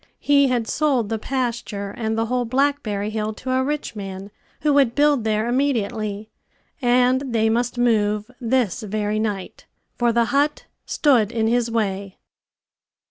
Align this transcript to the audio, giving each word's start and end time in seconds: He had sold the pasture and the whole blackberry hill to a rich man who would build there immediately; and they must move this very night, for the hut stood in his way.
He 0.19 0.47
had 0.47 0.67
sold 0.67 1.09
the 1.09 1.19
pasture 1.19 1.91
and 1.95 2.17
the 2.17 2.25
whole 2.25 2.43
blackberry 2.43 3.11
hill 3.11 3.33
to 3.33 3.51
a 3.51 3.63
rich 3.63 3.95
man 3.95 4.31
who 4.61 4.73
would 4.73 4.95
build 4.95 5.23
there 5.23 5.47
immediately; 5.47 6.31
and 6.81 7.21
they 7.35 7.51
must 7.51 7.77
move 7.77 8.31
this 8.41 8.81
very 8.81 9.19
night, 9.19 9.67
for 9.99 10.11
the 10.11 10.25
hut 10.33 10.65
stood 10.87 11.31
in 11.31 11.45
his 11.45 11.69
way. 11.69 12.17